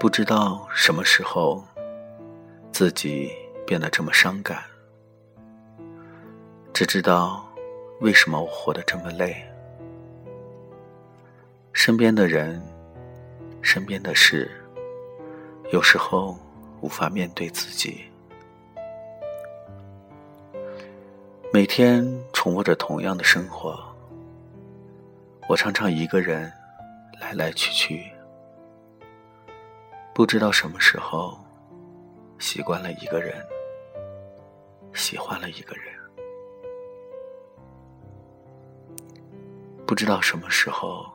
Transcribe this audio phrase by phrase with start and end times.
[0.00, 1.62] 不知道什么时候，
[2.72, 3.30] 自己
[3.66, 4.64] 变得这么伤感，
[6.72, 7.46] 只知道
[8.00, 9.36] 为什么我活得这么累。
[11.74, 12.62] 身边的人，
[13.60, 14.50] 身边的事，
[15.70, 16.34] 有时候
[16.80, 18.06] 无法面对自己。
[21.52, 23.78] 每天重复着同样的生活，
[25.46, 26.50] 我常常一个人
[27.20, 28.10] 来来去去，
[30.20, 31.34] 不知道什么时候
[32.38, 33.42] 习惯了一个人，
[34.92, 35.94] 喜欢了一个人，
[39.86, 41.06] 不知道什么时候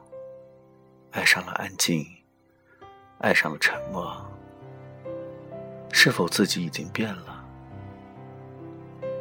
[1.12, 2.04] 爱上了安静，
[3.20, 4.12] 爱上了沉默，
[5.92, 7.46] 是否自己已经变了？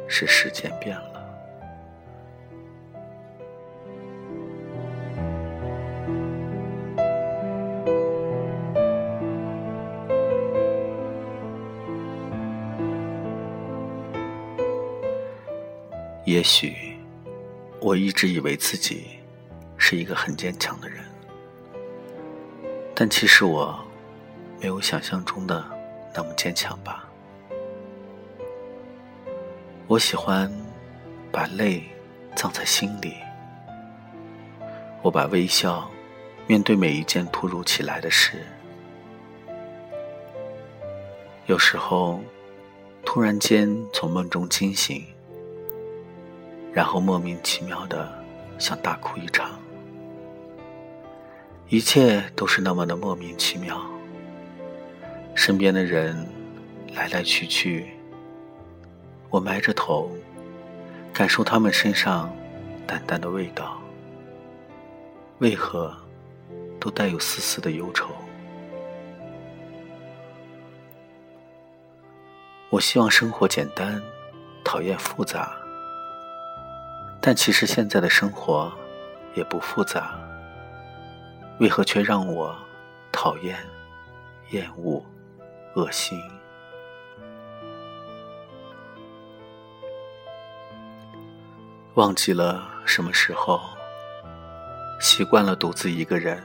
[0.07, 1.14] 是时间变了。
[16.25, 16.97] 也许
[17.79, 19.19] 我一直以为自己
[19.77, 21.05] 是一个很坚强的人，
[22.95, 23.79] 但其实我
[24.59, 25.63] 没有想象中的
[26.15, 27.07] 那么坚强吧。
[29.85, 30.51] 我喜欢
[31.31, 31.83] 把泪
[32.35, 33.13] 藏在心里，
[35.03, 35.87] 我把微笑
[36.47, 38.43] 面对每一件突如其来的事。
[41.45, 42.19] 有时候
[43.05, 45.05] 突然间从梦中惊醒，
[46.75, 48.11] 然后莫名其妙的
[48.59, 49.57] 想大哭一场，
[51.69, 53.81] 一切都是那么的莫名其妙。
[55.33, 56.27] 身边的人
[56.93, 57.91] 来来去去。
[59.29, 60.11] 我埋着头，
[61.13, 62.29] 感受他们身上
[62.85, 63.79] 淡淡的味道，
[65.39, 65.95] 为何
[66.77, 68.09] 都带有丝丝的忧愁？
[72.69, 74.03] 我希望生活简单，
[74.61, 75.55] 讨厌复杂，
[77.27, 78.71] 但其实现在的生活
[79.33, 80.15] 也不复杂，
[81.59, 82.55] 为何却让我
[83.11, 83.57] 讨厌、
[84.51, 85.03] 厌恶、
[85.73, 86.21] 恶心？
[91.95, 93.59] 忘记了什么时候，
[95.01, 96.43] 习惯了独自一个人，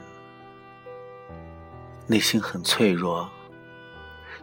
[2.07, 3.29] 内心很脆弱。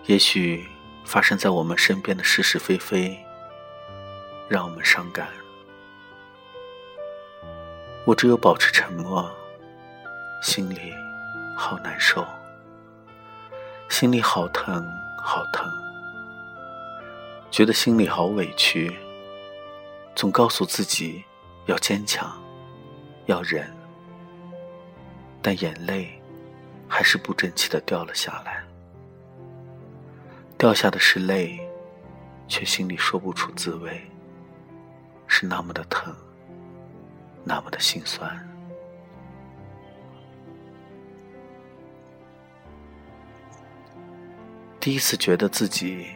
[0.07, 0.65] 也许
[1.05, 3.19] 发生在我们身边的是是非非，
[4.49, 5.27] 让我们伤感。
[8.09, 9.31] 我只有保持沉默，
[10.43, 10.95] 心里
[11.55, 12.27] 好难受，
[13.91, 14.83] 心里好疼
[15.23, 15.71] 好疼，
[17.51, 18.97] 觉得心里好委屈。
[20.15, 21.23] 总告诉自己
[21.67, 22.33] 要坚强，
[23.27, 23.71] 要忍，
[25.43, 26.09] 但眼泪
[26.89, 28.65] 还是不争气的掉了下来。
[30.57, 31.61] 掉下的是泪，
[32.49, 34.01] 却心里说不出滋味，
[35.27, 36.17] 是那么的疼，
[37.49, 38.29] 那么的心酸。
[44.79, 46.09] 第一次觉得自己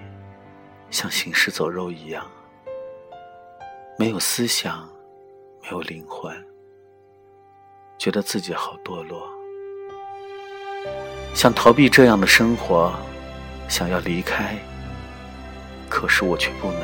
[0.90, 2.30] 像行尸走肉一样。
[3.98, 4.86] 没有思想，
[5.62, 6.34] 没有灵魂，
[7.96, 9.26] 觉得自己好堕落，
[11.34, 12.92] 想逃避这样的生活，
[13.68, 14.56] 想要离开，
[15.88, 16.82] 可是我却不能。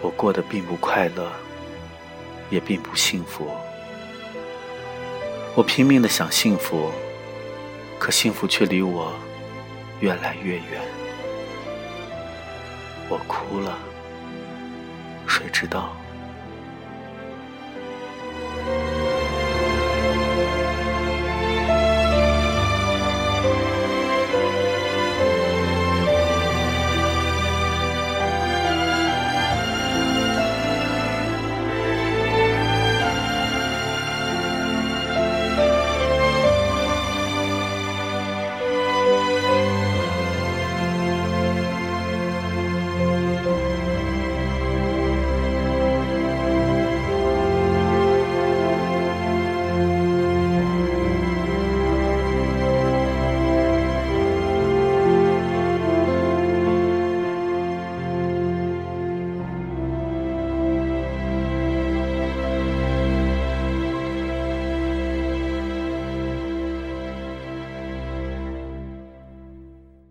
[0.00, 1.30] 我过得并不快乐，
[2.52, 3.50] 也并不幸福。
[5.54, 6.92] 我拼命的想幸福，
[7.98, 9.14] 可幸福却离我
[10.00, 10.82] 越来越远。
[13.08, 13.78] 我哭了。
[15.26, 15.96] 谁知道